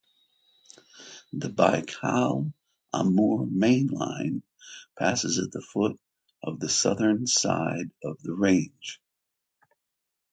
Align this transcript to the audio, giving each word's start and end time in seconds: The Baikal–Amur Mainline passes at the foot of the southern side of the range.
The 1.31 1.49
Baikal–Amur 1.49 3.45
Mainline 3.45 4.41
passes 4.97 5.37
at 5.37 5.51
the 5.51 5.61
foot 5.61 5.99
of 6.41 6.59
the 6.59 6.69
southern 6.69 7.27
side 7.27 7.91
of 8.03 8.19
the 8.23 8.33
range. 8.33 8.99